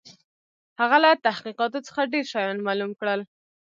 هغه 0.79 0.97
له 1.03 1.09
تحقیقاتو 1.27 1.85
څخه 1.87 2.01
ډېر 2.13 2.25
شيان 2.31 2.57
معلوم 2.67 2.91
کړل. 2.99 3.21